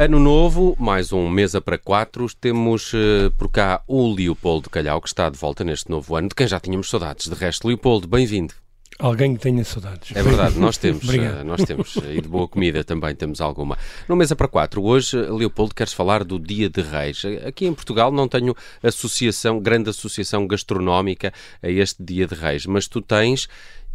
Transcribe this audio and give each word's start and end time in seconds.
Ano 0.00 0.20
novo, 0.20 0.76
mais 0.78 1.12
um 1.12 1.28
mesa 1.28 1.60
para 1.60 1.76
quatro. 1.76 2.24
Temos 2.40 2.92
uh, 2.92 3.32
por 3.36 3.50
cá 3.50 3.82
o 3.84 4.14
Leopoldo 4.14 4.70
Calhau, 4.70 5.02
que 5.02 5.08
está 5.08 5.28
de 5.28 5.36
volta 5.36 5.64
neste 5.64 5.90
novo 5.90 6.14
ano, 6.14 6.28
de 6.28 6.36
quem 6.36 6.46
já 6.46 6.60
tínhamos 6.60 6.88
saudades. 6.88 7.26
De 7.26 7.34
resto, 7.34 7.66
Leopoldo, 7.66 8.06
bem-vindo. 8.06 8.54
Alguém 8.96 9.34
que 9.34 9.42
tenha 9.42 9.64
saudades. 9.64 10.14
É 10.14 10.22
verdade, 10.22 10.56
nós 10.56 10.76
temos. 10.76 11.02
uh, 11.10 11.44
nós 11.44 11.64
temos. 11.64 11.96
E 11.96 12.20
de 12.20 12.28
boa 12.28 12.46
comida 12.46 12.84
também 12.84 13.12
temos 13.12 13.40
alguma. 13.40 13.76
No 14.08 14.14
Mesa 14.14 14.36
para 14.36 14.46
Quatro, 14.46 14.84
hoje, 14.84 15.16
Leopoldo, 15.16 15.74
queres 15.74 15.92
falar 15.92 16.22
do 16.22 16.38
Dia 16.38 16.70
de 16.70 16.80
Reis. 16.80 17.24
Aqui 17.44 17.66
em 17.66 17.74
Portugal 17.74 18.12
não 18.12 18.28
tenho 18.28 18.54
associação, 18.80 19.58
grande 19.58 19.90
associação 19.90 20.46
gastronómica 20.46 21.34
a 21.60 21.68
este 21.68 22.00
Dia 22.04 22.24
de 22.24 22.36
Reis, 22.36 22.66
mas 22.66 22.86
tu 22.86 23.02
tens 23.02 23.48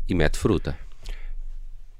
e 0.09 0.13
mete 0.13 0.37
fruta. 0.37 0.77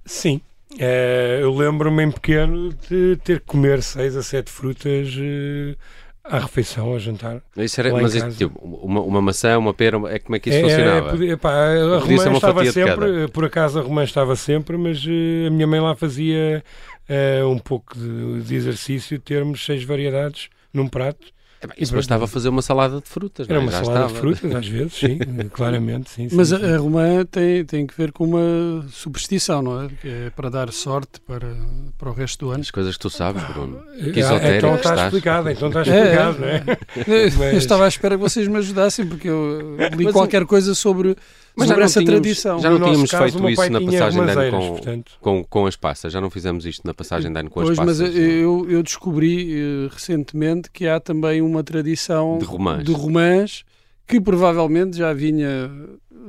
Sim, 0.05 0.41
é, 0.79 1.39
eu 1.41 1.53
lembro-me 1.53 2.03
em 2.03 2.11
pequeno 2.11 2.73
de 2.89 3.17
ter 3.23 3.39
que 3.39 3.45
comer 3.45 3.81
seis 3.83 4.15
a 4.15 4.23
sete 4.23 4.51
frutas 4.51 5.15
uh, 5.15 5.77
à 6.23 6.39
refeição, 6.39 6.89
ao 6.89 6.99
jantar. 6.99 7.41
Isso 7.57 7.79
era, 7.79 7.91
mas 7.91 8.15
isso, 8.15 8.31
tipo, 8.31 8.59
uma, 8.63 9.01
uma, 9.01 9.21
maçã, 9.21 9.57
uma 9.57 9.73
pera, 9.73 9.97
é 10.09 10.19
como 10.19 10.35
é 10.35 10.39
que 10.39 10.49
isso 10.49 10.59
é, 10.59 10.61
funcionava? 10.61 11.07
É, 11.07 11.11
podia, 11.11 11.37
pá, 11.37 11.51
a 11.51 11.99
romã 11.99 12.33
estava 12.33 12.65
sempre, 12.71 13.27
por 13.31 13.45
acaso 13.45 13.79
a 13.79 13.81
romã 13.81 14.03
estava 14.03 14.35
sempre, 14.35 14.77
mas 14.77 15.03
uh, 15.05 15.47
a 15.47 15.49
minha 15.49 15.67
mãe 15.67 15.79
lá 15.79 15.95
fazia 15.95 16.63
uh, 17.09 17.47
um 17.47 17.59
pouco 17.59 17.97
de, 17.97 18.41
de 18.41 18.55
exercício, 18.55 19.19
termos 19.19 19.65
seis 19.65 19.83
variedades 19.83 20.49
num 20.73 20.87
prato 20.87 21.33
isso 21.77 21.93
bastava 21.93 22.27
fazer 22.27 22.49
uma 22.49 22.61
salada 22.61 22.99
de 22.99 23.07
frutas, 23.07 23.49
Era 23.49 23.59
é? 23.59 23.61
uma 23.61 23.71
Já 23.71 23.83
salada 23.83 24.05
estava. 24.07 24.13
de 24.13 24.19
frutas, 24.19 24.55
às 24.55 24.67
vezes, 24.67 24.93
sim, 24.93 25.17
claramente. 25.51 26.09
Sim, 26.09 26.27
Mas 26.31 26.49
sim, 26.49 26.55
a, 26.55 26.75
a 26.75 26.77
romã 26.77 27.25
tem, 27.25 27.65
tem 27.65 27.87
que 27.87 27.95
ver 27.95 28.11
com 28.11 28.25
uma 28.25 28.85
superstição, 28.89 29.61
não 29.61 29.83
é? 29.83 29.87
Que 30.01 30.07
é 30.07 30.29
para 30.29 30.49
dar 30.49 30.71
sorte 30.71 31.19
para, 31.21 31.55
para 31.97 32.09
o 32.09 32.13
resto 32.13 32.45
do 32.45 32.51
ano. 32.51 32.61
As 32.61 32.71
coisas 32.71 32.95
que 32.95 33.01
tu 33.01 33.09
sabes, 33.09 33.43
Bruno. 33.43 33.81
Que 34.13 34.21
ah, 34.21 34.57
então 34.57 34.75
está 34.75 35.05
explicado, 35.05 35.49
então 35.49 35.67
está 35.69 35.81
explicado, 35.81 36.43
é, 36.43 36.55
é. 36.55 36.63
não 36.63 36.73
é? 36.73 37.29
Mas... 37.37 37.53
Eu 37.53 37.57
estava 37.57 37.85
à 37.85 37.87
espera 37.87 38.15
que 38.15 38.21
vocês 38.21 38.47
me 38.47 38.57
ajudassem, 38.57 39.05
porque 39.07 39.29
eu 39.29 39.77
li 39.95 40.05
Mas, 40.05 40.13
qualquer 40.13 40.45
coisa 40.45 40.75
sobre 40.75 41.15
mas 41.55 41.67
sobre 41.67 41.83
essa 41.83 41.99
tínhamos, 41.99 42.21
tradição. 42.21 42.59
Já 42.59 42.69
não 42.69 42.79
no 42.79 42.85
tínhamos 42.85 43.11
caso, 43.11 43.23
feito 43.23 43.49
isso 43.49 43.71
na 43.71 43.81
passagem 43.81 44.25
de 44.25 44.31
ano 44.31 44.51
com, 44.51 45.03
com, 45.21 45.43
com, 45.43 45.65
as 45.65 45.75
passas, 45.75 46.13
já 46.13 46.19
não 46.19 46.29
fizemos 46.29 46.65
isto 46.65 46.85
na 46.85 46.93
passagem 46.93 47.31
de 47.31 47.39
ano 47.39 47.49
com 47.49 47.61
pois, 47.61 47.71
as 47.71 47.77
passas. 47.77 47.99
Mas 47.99 48.17
eu, 48.17 48.65
eu 48.69 48.81
descobri 48.81 49.61
uh, 49.61 49.89
recentemente 49.91 50.69
que 50.71 50.87
há 50.87 50.99
também 50.99 51.41
uma 51.41 51.63
tradição 51.63 52.37
de 52.37 52.45
romãs. 52.45 52.83
de 52.83 52.91
romãs 52.91 53.63
que 54.07 54.19
provavelmente 54.19 54.97
já 54.97 55.13
vinha 55.13 55.71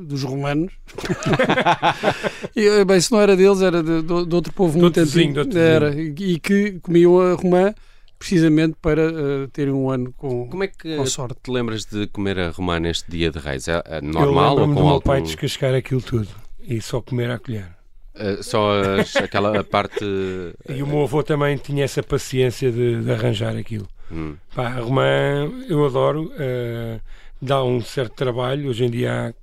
dos 0.03 0.23
romanos. 0.23 0.73
e, 2.55 2.67
eh, 2.67 2.85
bem, 2.85 3.01
se 3.01 3.11
não 3.13 3.21
era 3.21 3.37
deles, 3.37 3.61
era 3.61 3.83
de, 3.83 4.03
de, 4.03 4.27
de 4.27 4.35
outro 4.35 4.53
povo 4.53 4.79
muito 4.79 4.99
antigo. 4.99 5.41
Era, 5.57 5.95
e 5.95 6.39
que 6.39 6.79
comiam 6.81 7.21
a 7.21 7.35
romã 7.35 7.75
precisamente 8.25 8.75
para 8.81 9.13
uh, 9.13 9.49
terem 9.49 9.75
um 9.75 9.91
ano 9.91 10.11
com, 10.15 10.49
Como 10.49 10.65
é 10.65 10.69
que 10.69 10.97
com 10.97 11.05
sorte. 11.05 11.37
te 11.43 11.51
lembras 11.51 11.85
de 11.85 12.07
comer 12.07 12.39
a 12.39 12.49
romã 12.49 12.81
neste 12.81 13.11
dia 13.11 13.31
de 13.31 13.39
reis? 13.39 13.69
É, 13.69 13.83
é 13.85 14.01
normal 14.01 14.53
ou 14.53 14.61
com 14.61 14.69
do 14.69 14.75
meu 14.75 14.89
algum... 14.89 15.01
pai 15.01 15.21
descascar 15.21 15.75
aquilo 15.75 16.01
tudo 16.01 16.29
e 16.63 16.81
só 16.81 17.03
comer 17.03 17.31
à 17.31 17.39
colher. 17.39 17.69
Uh, 18.15 18.43
só 18.43 18.81
as, 18.81 19.15
aquela 19.17 19.63
parte. 19.63 20.03
E 20.75 20.83
o 20.83 20.87
meu 20.87 21.03
avô 21.03 21.23
também 21.23 21.59
tinha 21.59 21.85
essa 21.85 22.03
paciência 22.03 22.73
de, 22.73 23.03
de 23.03 23.13
arranjar 23.13 23.55
aquilo. 23.57 23.87
Hum. 24.11 24.37
Pá, 24.55 24.69
a 24.69 24.81
romã 24.81 25.53
eu 25.69 25.85
adoro, 25.85 26.33
uh, 26.33 26.99
dá 27.43 27.63
um 27.63 27.83
certo 27.83 28.15
trabalho. 28.15 28.71
Hoje 28.71 28.87
em 28.87 28.91
dia 28.91 29.35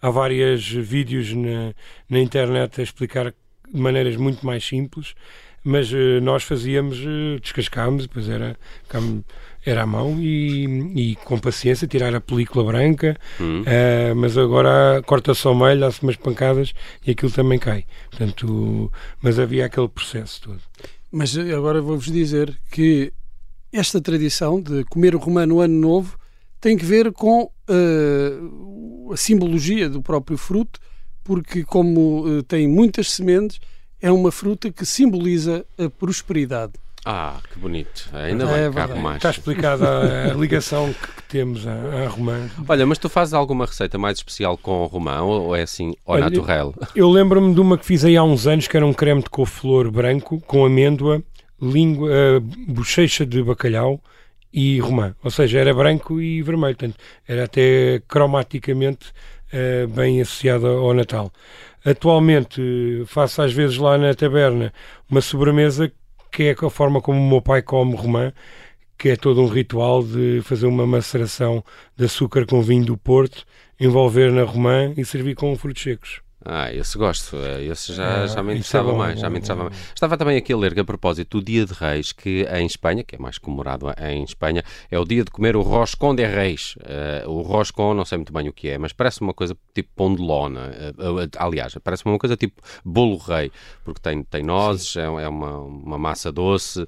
há, 0.00 0.06
há 0.06 0.10
vários 0.10 0.68
vídeos 0.70 1.32
na, 1.32 1.74
na 2.08 2.20
internet 2.20 2.80
a 2.80 2.84
explicar 2.84 3.32
de 3.32 3.80
maneiras 3.80 4.14
muito 4.14 4.46
mais 4.46 4.64
simples 4.64 5.16
mas 5.64 5.90
uh, 5.90 6.20
nós 6.22 6.42
fazíamos, 6.42 6.98
uh, 7.00 7.40
descascámos, 7.40 8.06
depois 8.06 8.28
era, 8.28 8.54
era 9.64 9.82
à 9.82 9.86
mão 9.86 10.20
e, 10.20 10.66
e 10.94 11.16
com 11.24 11.38
paciência 11.38 11.88
tirar 11.88 12.14
a 12.14 12.20
película 12.20 12.62
branca, 12.62 13.16
uhum. 13.40 13.62
uh, 13.62 14.14
mas 14.14 14.36
agora 14.36 15.02
corta-se 15.06 15.46
ao 15.46 15.54
meio, 15.54 15.80
dá-se 15.80 16.02
umas 16.02 16.16
pancadas 16.16 16.74
e 17.06 17.12
aquilo 17.12 17.32
também 17.32 17.58
cai. 17.58 17.86
Portanto, 18.10 18.92
mas 19.22 19.38
havia 19.38 19.64
aquele 19.64 19.88
processo 19.88 20.42
todo. 20.42 20.60
Mas 21.10 21.36
agora 21.38 21.80
vou-vos 21.80 22.12
dizer 22.12 22.54
que 22.70 23.10
esta 23.72 24.00
tradição 24.00 24.60
de 24.60 24.84
comer 24.84 25.14
o 25.14 25.18
romã 25.18 25.46
no 25.46 25.60
ano 25.60 25.74
novo 25.74 26.18
tem 26.60 26.76
que 26.76 26.84
ver 26.84 27.12
com 27.12 27.50
a 29.12 29.16
simbologia 29.16 29.88
do 29.88 30.02
próprio 30.02 30.36
fruto, 30.36 30.80
porque 31.22 31.62
como 31.62 32.42
tem 32.44 32.66
muitas 32.66 33.12
sementes, 33.12 33.60
é 34.04 34.12
uma 34.12 34.30
fruta 34.30 34.70
que 34.70 34.84
simboliza 34.84 35.64
a 35.78 35.88
prosperidade. 35.88 36.74
Ah, 37.06 37.38
que 37.50 37.58
bonito. 37.58 38.10
Ainda 38.12 38.44
é, 38.50 38.68
bem, 38.68 38.82
é 38.82 38.94
mais. 39.00 39.16
Está 39.16 39.30
explicada 39.30 40.30
a 40.30 40.34
ligação 40.34 40.92
que 40.92 41.22
temos 41.22 41.66
a, 41.66 41.72
a 41.72 42.08
romã. 42.08 42.50
Olha, 42.68 42.84
mas 42.84 42.98
tu 42.98 43.08
fazes 43.08 43.32
alguma 43.32 43.64
receita 43.64 43.96
mais 43.96 44.18
especial 44.18 44.58
com 44.58 44.82
o 44.82 44.86
romã 44.86 45.22
ou 45.22 45.56
é 45.56 45.62
assim, 45.62 45.94
ao 46.04 46.18
naturel? 46.18 46.74
Eu 46.94 47.08
lembro-me 47.08 47.54
de 47.54 47.60
uma 47.60 47.78
que 47.78 47.86
fiz 47.86 48.04
aí 48.04 48.14
há 48.14 48.22
uns 48.22 48.46
anos, 48.46 48.68
que 48.68 48.76
era 48.76 48.84
um 48.84 48.92
creme 48.92 49.22
de 49.22 49.30
couve-flor 49.30 49.90
branco 49.90 50.38
com 50.46 50.66
amêndoa, 50.66 51.22
língua, 51.60 52.10
uh, 52.10 52.40
bochecha 52.68 53.24
de 53.24 53.42
bacalhau 53.42 53.98
e 54.52 54.80
romã. 54.80 55.14
Ou 55.24 55.30
seja, 55.30 55.60
era 55.60 55.72
branco 55.72 56.20
e 56.20 56.42
vermelho. 56.42 56.76
Portanto, 56.76 56.98
era 57.26 57.44
até 57.44 58.02
cromaticamente 58.06 59.06
uh, 59.48 59.88
bem 59.88 60.20
associado 60.20 60.66
ao 60.66 60.92
Natal. 60.92 61.32
Atualmente 61.84 63.04
faço 63.06 63.42
às 63.42 63.52
vezes 63.52 63.76
lá 63.76 63.98
na 63.98 64.14
taberna 64.14 64.72
uma 65.10 65.20
sobremesa 65.20 65.92
que 66.32 66.44
é 66.44 66.52
a 66.52 66.70
forma 66.70 67.00
como 67.00 67.20
o 67.20 67.28
meu 67.28 67.42
pai 67.42 67.62
come 67.62 67.94
romã, 67.94 68.32
que 68.98 69.10
é 69.10 69.16
todo 69.16 69.40
um 69.40 69.46
ritual 69.46 70.02
de 70.02 70.40
fazer 70.42 70.66
uma 70.66 70.86
maceração 70.86 71.62
de 71.96 72.06
açúcar 72.06 72.46
com 72.46 72.62
vinho 72.62 72.86
do 72.86 72.96
Porto, 72.96 73.44
envolver 73.78 74.32
na 74.32 74.42
romã 74.42 74.92
e 74.96 75.04
servir 75.04 75.34
com 75.36 75.54
frutos 75.56 75.82
secos. 75.82 76.23
Ah, 76.44 76.72
esse 76.72 76.98
gosto. 76.98 77.36
Eh, 77.36 77.64
esse 77.64 77.94
já, 77.94 78.24
ah, 78.24 78.26
já 78.26 78.42
me 78.42 78.52
é 78.52 78.54
interessava 78.56 78.90
é 78.90 78.92
bom, 78.92 78.98
mais. 78.98 79.18
já 79.18 79.30
me 79.30 79.38
interessava 79.38 79.64
mais. 79.64 79.76
Estava 79.94 80.16
também 80.16 80.36
aqui 80.36 80.52
a 80.52 80.56
ler 80.56 80.74
que, 80.74 80.80
a 80.80 80.84
propósito, 80.84 81.38
o 81.38 81.42
Dia 81.42 81.64
de 81.64 81.72
Reis, 81.72 82.12
que 82.12 82.46
em 82.52 82.66
Espanha, 82.66 83.02
que 83.02 83.16
é 83.16 83.18
mais 83.18 83.38
comemorado 83.38 83.86
em 83.98 84.22
Espanha, 84.22 84.62
é 84.90 84.98
o 84.98 85.04
dia 85.04 85.24
de 85.24 85.30
comer 85.30 85.56
o 85.56 85.62
roscón 85.62 86.14
de 86.14 86.26
Reis. 86.26 86.76
Uh, 86.76 87.30
o 87.30 87.40
roscón, 87.40 87.94
não 87.94 88.04
sei 88.04 88.18
muito 88.18 88.32
bem 88.32 88.48
o 88.48 88.52
que 88.52 88.68
é, 88.68 88.78
mas 88.78 88.92
parece 88.92 89.22
uma 89.22 89.32
coisa 89.32 89.56
tipo 89.74 89.88
pão 89.96 90.14
de 90.14 90.20
lona. 90.20 90.70
Uh, 90.98 91.24
uh, 91.24 91.30
aliás, 91.38 91.74
parece 91.82 92.04
uma 92.04 92.18
coisa 92.18 92.36
tipo 92.36 92.60
bolo 92.84 93.16
rei, 93.16 93.50
porque 93.82 94.00
tem, 94.02 94.22
tem 94.22 94.42
nozes, 94.42 94.96
é, 94.96 95.04
é, 95.04 95.28
uma, 95.28 95.58
uma 95.60 95.98
massa 95.98 96.30
doce 96.30 96.84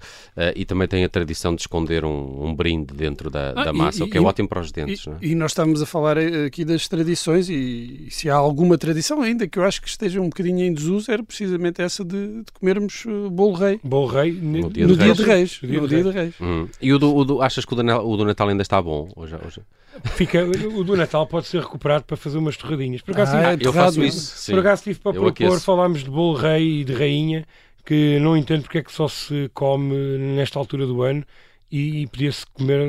e 0.55 0.65
também 0.65 0.87
tem 0.87 1.05
a 1.05 1.09
tradição 1.09 1.55
de 1.55 1.63
esconder 1.63 2.05
um, 2.05 2.45
um 2.45 2.55
brinde 2.55 2.93
dentro 2.95 3.31
da, 3.31 3.51
ah, 3.51 3.65
da 3.65 3.73
massa, 3.73 4.01
e, 4.01 4.03
o 4.03 4.11
que 4.11 4.19
é 4.19 4.21
ótimo 4.21 4.49
para 4.49 4.61
os 4.61 4.71
dentes. 4.71 5.07
E, 5.07 5.11
é? 5.11 5.17
e 5.23 5.35
nós 5.35 5.53
estamos 5.53 5.81
a 5.81 5.87
falar 5.87 6.19
aqui 6.19 6.65
das 6.65 6.89
tradições 6.89 7.49
e 7.49 8.09
se 8.11 8.29
há 8.29 8.35
alguma 8.35 8.77
tradição 8.77 9.23
ainda 9.23 9.46
que 9.49 9.59
eu 9.59 9.65
acho 9.65 9.81
que 9.81 9.89
esteja 9.89 10.21
um 10.21 10.29
bocadinho 10.29 10.65
em 10.65 10.73
desuso 10.73 11.11
era 11.11 11.23
precisamente 11.23 11.83
essa 11.83 12.05
de, 12.05 12.43
de 12.43 12.53
comermos 12.53 13.05
uh, 13.05 13.31
bolo 13.31 13.55
rei. 13.55 13.81
Bolo 13.83 14.07
rei 14.07 14.33
no 14.33 14.71
dia, 14.71 14.87
no 14.87 14.97
de, 14.97 15.05
dia 15.05 15.15
reis. 15.15 15.17
de 15.17 15.25
reis. 15.25 15.61
Dia 15.63 15.81
no 15.81 15.89
dia 15.89 16.03
de 16.03 16.11
reis. 16.11 16.35
Hum. 16.41 16.69
E 16.81 16.93
o 16.93 16.99
do, 16.99 17.15
o 17.15 17.25
do, 17.25 17.43
achas 17.43 17.65
que 17.65 17.73
o 17.73 17.77
do, 17.77 17.83
o 17.83 18.17
do 18.17 18.25
Natal 18.25 18.49
ainda 18.49 18.63
está 18.63 18.81
bom? 18.81 19.09
Hoje, 19.17 19.37
hoje? 19.45 19.61
Fica, 20.05 20.45
o 20.45 20.85
do 20.85 20.97
Natal 20.97 21.27
pode 21.27 21.47
ser 21.47 21.61
recuperado 21.61 22.05
para 22.05 22.17
fazer 22.17 22.39
umas 22.39 22.57
torradinhas. 22.57 23.01
Por 23.01 23.13
acaso, 23.13 23.37
ah, 23.37 23.57
eu 23.59 23.73
faço 23.73 24.03
isso. 24.05 24.51
Por 24.51 24.61
acaso 24.61 24.83
tive 24.83 25.01
para 25.01 25.11
eu 25.11 25.23
propor, 25.23 25.31
aqueço. 25.31 25.65
falámos 25.65 26.05
de 26.05 26.11
bolo 26.11 26.37
rei 26.37 26.81
e 26.81 26.85
de 26.85 26.93
rainha, 26.93 27.47
que 27.85 28.19
não 28.21 28.37
entendo 28.37 28.63
porque 28.63 28.79
é 28.79 28.83
que 28.83 28.93
só 28.93 29.09
se 29.09 29.51
come 29.55 29.95
nesta 30.19 30.59
altura 30.59 30.87
do 30.87 31.03
ano 31.03 31.25
e 31.71 32.07
podia-se 32.09 32.45
comer 32.53 32.81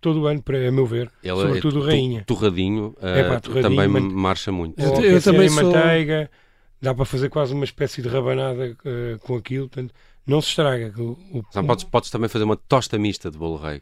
todo 0.00 0.22
o 0.22 0.26
ano, 0.26 0.42
para, 0.42 0.68
a 0.68 0.72
meu 0.72 0.86
ver. 0.86 1.10
Ele 1.22 1.32
é 1.32 1.42
Sobretudo 1.42 1.82
é 1.82 1.86
rainha. 1.86 2.24
Torradinho, 2.26 2.94
uh, 3.00 3.06
é, 3.06 3.28
pá, 3.28 3.40
torradinho 3.40 3.76
também 3.76 3.88
man... 3.88 4.00
marcha 4.00 4.52
muito. 4.52 4.80
Eu, 4.80 5.02
eu 5.02 5.22
também 5.22 5.48
sou... 5.48 5.64
manteiga, 5.64 6.30
dá 6.80 6.94
para 6.94 7.04
fazer 7.04 7.28
quase 7.28 7.54
uma 7.54 7.64
espécie 7.64 8.02
de 8.02 8.08
rabanada 8.08 8.76
uh, 8.84 9.18
com 9.20 9.36
aquilo, 9.36 9.68
portanto, 9.68 9.92
não 10.28 10.42
se 10.42 10.50
estraga. 10.50 10.92
O, 10.98 11.12
o... 11.32 11.44
Então, 11.48 11.64
podes, 11.64 11.84
podes 11.84 12.10
também 12.10 12.28
fazer 12.28 12.44
uma 12.44 12.56
tosta 12.56 12.98
mista 12.98 13.30
de 13.30 13.38
bolo 13.38 13.56
rei. 13.56 13.80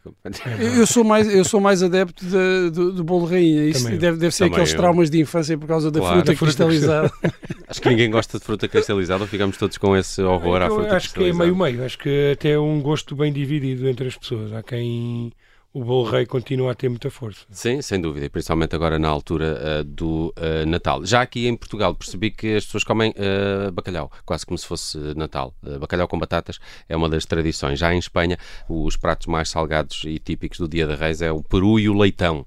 eu, 0.79 0.87
sou 0.87 1.03
mais, 1.03 1.27
eu 1.27 1.43
sou 1.43 1.59
mais 1.59 1.83
adepto 1.83 2.25
de, 2.25 2.69
do, 2.71 2.93
do 2.93 3.03
bolo 3.03 3.25
rainha. 3.25 3.65
Isso 3.65 3.83
também. 3.83 3.99
deve, 3.99 4.17
deve 4.17 4.33
ser 4.33 4.45
também 4.45 4.53
aqueles 4.53 4.71
eu. 4.71 4.77
traumas 4.77 5.09
de 5.09 5.19
infância 5.19 5.57
por 5.57 5.67
causa 5.67 5.91
da 5.91 5.99
claro. 5.99 6.15
fruta, 6.15 6.35
fruta 6.37 6.45
cristalizada. 6.45 7.11
acho 7.67 7.81
que 7.81 7.89
ninguém 7.89 8.09
gosta 8.09 8.39
de 8.39 8.45
fruta 8.45 8.65
cristalizada, 8.65 9.27
ficamos 9.27 9.57
todos 9.57 9.77
com 9.77 9.95
esse 9.95 10.21
horror 10.21 10.61
à 10.61 10.67
fruta 10.67 10.95
Acho 10.95 11.13
que 11.13 11.25
é 11.25 11.33
meio-meio, 11.33 11.83
acho 11.83 11.97
que 11.97 12.31
até 12.31 12.51
é 12.51 12.59
um 12.59 12.81
gosto 12.81 13.13
bem 13.13 13.33
dividido 13.33 13.87
entre 13.89 14.07
as 14.07 14.17
pessoas. 14.17 14.53
Há 14.53 14.63
quem 14.63 15.33
o 15.77 15.85
bolo 15.85 16.09
rei 16.09 16.25
continua 16.25 16.71
a 16.71 16.75
ter 16.75 16.89
muita 16.89 17.11
força. 17.11 17.45
Sim, 17.51 17.81
sem 17.83 18.01
dúvida, 18.01 18.27
principalmente 18.29 18.75
agora 18.75 18.97
na 18.97 19.07
altura 19.07 19.81
uh, 19.81 19.83
do 19.83 20.33
uh, 20.35 20.65
Natal. 20.65 21.05
Já 21.05 21.21
aqui 21.21 21.47
em 21.47 21.55
Portugal 21.55 21.93
percebi 21.93 22.31
que 22.31 22.55
as 22.55 22.65
pessoas 22.65 22.83
comem 22.83 23.11
uh, 23.11 23.71
bacalhau, 23.71 24.11
quase 24.25 24.43
como 24.43 24.57
se 24.57 24.65
fosse 24.65 24.97
Natal. 25.15 25.53
bacalhau 25.79 26.07
com 26.07 26.17
batatas 26.17 26.57
é 26.89 26.97
uma 26.97 27.07
das 27.07 27.25
tradições. 27.25 27.77
Já 27.77 27.93
em 27.93 27.99
Espanha, 27.99 28.39
os 28.67 28.97
pratos 28.97 29.27
mais 29.27 29.49
salgados 29.49 30.03
e 30.05 30.17
típicos 30.17 30.57
do 30.57 30.67
Dia 30.67 30.87
de 30.87 30.95
Reis 30.95 31.21
é 31.21 31.31
o 31.31 31.43
peru 31.43 31.79
e 31.79 31.87
o 31.87 31.93
leitão 31.95 32.43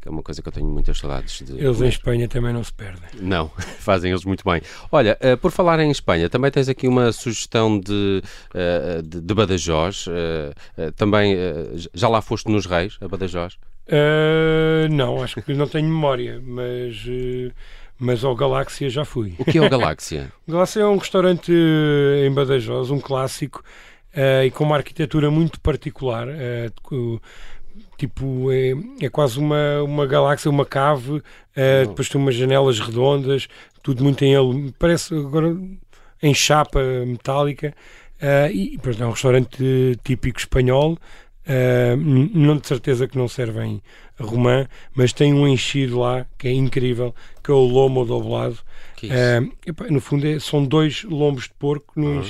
que 0.00 0.08
é 0.08 0.10
uma 0.10 0.22
coisa 0.22 0.40
que 0.40 0.48
eu 0.48 0.52
tenho 0.52 0.66
muitas 0.66 0.98
saudades 0.98 1.42
de. 1.44 1.52
Eles 1.52 1.80
em 1.80 1.88
Espanha 1.88 2.26
também 2.26 2.52
não 2.52 2.64
se 2.64 2.72
perdem. 2.72 3.08
Não, 3.20 3.50
fazem 3.78 4.10
eles 4.10 4.24
muito 4.24 4.42
bem. 4.44 4.62
Olha, 4.90 5.18
uh, 5.20 5.36
por 5.36 5.50
falar 5.50 5.78
em 5.80 5.90
Espanha, 5.90 6.30
também 6.30 6.50
tens 6.50 6.68
aqui 6.68 6.88
uma 6.88 7.12
sugestão 7.12 7.78
de, 7.78 8.22
uh, 8.54 9.02
de, 9.02 9.20
de, 9.20 9.34
Badajoz. 9.34 10.06
Uh, 10.06 10.92
também 10.96 11.36
já 11.92 12.08
lá 12.08 12.22
foste 12.22 12.50
nos 12.50 12.66
Reis, 12.66 12.96
a 13.00 13.08
Badajoz? 13.08 13.58
não, 14.90 15.22
acho 15.22 15.42
que 15.42 15.52
não 15.52 15.66
tenho 15.66 15.88
memória, 15.88 16.40
mas. 16.44 17.06
Mas 18.02 18.24
ao 18.24 18.34
Galáxia 18.34 18.88
já 18.88 19.04
fui. 19.04 19.34
O 19.38 19.44
que 19.44 19.58
é 19.58 19.60
o 19.60 19.68
Galáxia? 19.68 20.32
o 20.48 20.52
Galáxia 20.52 20.80
é 20.80 20.86
um 20.86 20.96
restaurante 20.96 21.52
em 21.52 22.32
Badajoz, 22.32 22.90
um 22.90 22.98
clássico, 22.98 23.62
e 24.42 24.50
com 24.52 24.64
uma 24.64 24.76
arquitetura 24.76 25.30
muito 25.30 25.60
particular 25.60 26.28
tipo 27.96 28.50
é, 28.50 28.72
é 29.04 29.08
quase 29.08 29.38
uma, 29.38 29.82
uma 29.82 30.06
galáxia, 30.06 30.50
uma 30.50 30.64
cave, 30.64 31.18
uh, 31.18 31.22
depois 31.88 32.08
tem 32.08 32.20
umas 32.20 32.34
janelas 32.34 32.80
redondas, 32.80 33.48
tudo 33.82 34.02
muito 34.02 34.24
em 34.24 34.34
ele, 34.34 34.74
parece 34.78 35.14
agora 35.14 35.56
em 36.22 36.34
chapa 36.34 36.80
metálica, 37.06 37.74
uh, 38.22 38.50
e 38.52 38.78
pronto, 38.78 39.02
é 39.02 39.06
um 39.06 39.10
restaurante 39.10 39.98
típico 40.02 40.38
espanhol, 40.38 40.92
uh, 40.94 41.96
não 41.96 42.56
de 42.56 42.66
certeza 42.66 43.06
que 43.06 43.18
não 43.18 43.28
servem 43.28 43.82
romã, 44.18 44.66
mas 44.94 45.12
tem 45.12 45.32
um 45.32 45.48
enchido 45.48 45.98
lá 45.98 46.26
que 46.38 46.48
é 46.48 46.52
incrível, 46.52 47.14
que 47.42 47.50
é 47.50 47.54
o 47.54 47.64
lomo 47.64 48.04
doblado. 48.04 48.58
Uh, 49.02 49.92
no 49.92 50.00
fundo 50.00 50.26
é, 50.26 50.38
são 50.38 50.62
dois 50.62 51.04
lombos 51.04 51.44
de 51.44 51.54
porco 51.58 51.98
no, 51.98 52.22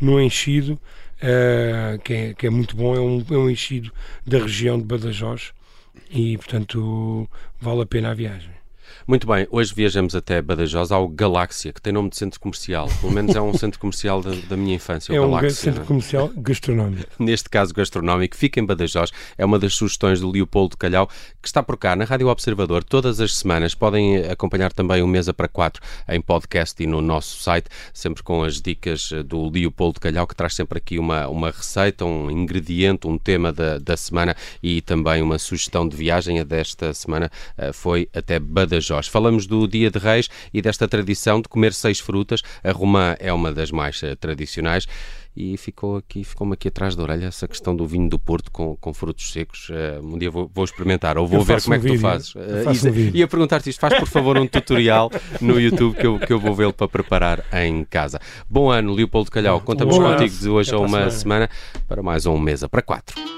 uhum. 0.00 0.20
enchido 0.20 0.78
uh, 1.22 1.98
que, 2.00 2.12
é, 2.12 2.34
que 2.34 2.46
é 2.46 2.50
muito 2.50 2.76
bom, 2.76 2.94
é 2.94 3.00
um, 3.00 3.24
é 3.30 3.36
um 3.36 3.50
enchido 3.50 3.92
da 4.26 4.38
região 4.38 4.78
de 4.78 4.84
Badajoz 4.84 5.52
e, 6.10 6.36
portanto, 6.36 7.28
vale 7.60 7.82
a 7.82 7.86
pena 7.86 8.10
a 8.10 8.14
viagem. 8.14 8.50
Muito 9.06 9.26
bem, 9.26 9.46
hoje 9.50 9.72
viajamos 9.74 10.14
até 10.14 10.42
Badajoz 10.42 10.90
ao 10.90 11.08
Galáxia, 11.08 11.72
que 11.72 11.80
tem 11.80 11.92
nome 11.92 12.10
de 12.10 12.16
centro 12.16 12.40
comercial. 12.40 12.88
Pelo 13.00 13.12
menos 13.12 13.34
é 13.34 13.40
um 13.40 13.54
centro 13.58 13.78
comercial 13.78 14.20
da, 14.22 14.30
da 14.48 14.56
minha 14.56 14.74
infância. 14.74 15.14
É 15.14 15.20
um 15.20 15.30
Galáxia, 15.30 15.50
centro 15.50 15.82
é? 15.82 15.84
comercial 15.84 16.30
gastronómico. 16.36 17.10
Neste 17.18 17.48
caso 17.48 17.74
gastronómico, 17.74 18.36
fica 18.36 18.60
em 18.60 18.64
Badajoz. 18.64 19.10
É 19.36 19.44
uma 19.44 19.58
das 19.58 19.74
sugestões 19.74 20.20
do 20.20 20.30
Leopoldo 20.30 20.76
Calhau, 20.76 21.08
que 21.40 21.48
está 21.48 21.62
por 21.62 21.76
cá 21.76 21.94
na 21.96 22.04
Rádio 22.04 22.28
Observador 22.28 22.84
todas 22.84 23.20
as 23.20 23.36
semanas. 23.36 23.74
Podem 23.74 24.18
acompanhar 24.26 24.72
também 24.72 25.02
o 25.02 25.06
Mesa 25.06 25.34
para 25.34 25.48
Quatro 25.48 25.82
em 26.08 26.20
podcast 26.20 26.82
e 26.82 26.86
no 26.86 27.00
nosso 27.00 27.42
site, 27.42 27.68
sempre 27.92 28.22
com 28.22 28.42
as 28.42 28.60
dicas 28.60 29.10
do 29.24 29.48
Leopoldo 29.48 30.00
Calhau, 30.00 30.26
que 30.26 30.34
traz 30.34 30.54
sempre 30.54 30.78
aqui 30.78 30.98
uma, 30.98 31.28
uma 31.28 31.50
receita, 31.50 32.04
um 32.04 32.30
ingrediente, 32.30 33.06
um 33.06 33.18
tema 33.18 33.52
da, 33.52 33.78
da 33.78 33.96
semana 33.96 34.36
e 34.62 34.80
também 34.80 35.22
uma 35.22 35.38
sugestão 35.38 35.88
de 35.88 35.96
viagem. 35.96 36.40
A 36.40 36.44
desta 36.44 36.92
semana 36.92 37.30
eh, 37.58 37.72
foi 37.72 38.08
até 38.14 38.38
Badajoz. 38.38 38.75
Jorge. 38.80 39.10
Falamos 39.10 39.46
do 39.46 39.66
Dia 39.66 39.90
de 39.90 39.98
Reis 39.98 40.28
e 40.52 40.60
desta 40.60 40.88
tradição 40.88 41.40
de 41.40 41.48
comer 41.48 41.72
seis 41.72 42.00
frutas. 42.00 42.42
A 42.62 42.72
romã 42.72 43.14
é 43.18 43.32
uma 43.32 43.52
das 43.52 43.70
mais 43.70 44.02
uh, 44.02 44.16
tradicionais 44.16 44.86
e 45.36 45.56
ficou 45.58 45.96
aqui, 45.96 46.24
ficou-me 46.24 46.54
aqui 46.54 46.68
atrás 46.68 46.96
da 46.96 47.02
orelha 47.02 47.26
essa 47.26 47.46
questão 47.46 47.76
do 47.76 47.86
vinho 47.86 48.08
do 48.08 48.18
Porto 48.18 48.50
com, 48.50 48.74
com 48.76 48.94
frutos 48.94 49.30
secos. 49.30 49.68
Uh, 49.68 50.02
um 50.02 50.18
dia 50.18 50.30
vou, 50.30 50.50
vou, 50.52 50.64
experimentar 50.64 51.18
ou 51.18 51.26
vou 51.26 51.44
ver 51.44 51.60
como 51.60 51.74
um 51.74 51.78
é 51.78 51.80
que 51.80 51.84
vídeo. 51.84 51.98
tu 51.98 52.02
fazes. 52.02 52.34
Uh, 52.34 52.88
um 52.88 53.16
ia 53.16 53.28
perguntar-te 53.28 53.68
isto, 53.68 53.78
faz 53.78 53.98
por 53.98 54.08
favor 54.08 54.38
um 54.38 54.46
tutorial 54.46 55.10
no 55.40 55.60
YouTube 55.60 55.94
que 55.96 56.06
eu, 56.06 56.18
que 56.18 56.32
eu 56.32 56.40
vou 56.40 56.54
vê-lo 56.54 56.72
para 56.72 56.88
preparar 56.88 57.44
em 57.52 57.84
casa. 57.84 58.18
Bom 58.48 58.70
ano, 58.70 58.94
Leopoldo 58.94 59.30
Calhau. 59.30 59.60
Contamos 59.60 59.98
contigo 59.98 60.34
de 60.34 60.48
hoje 60.48 60.74
a 60.74 60.78
uma 60.78 61.10
semana 61.10 61.50
para 61.86 62.02
mais 62.02 62.24
um 62.24 62.38
Mesa 62.38 62.68
para 62.68 62.80
Quatro. 62.80 63.35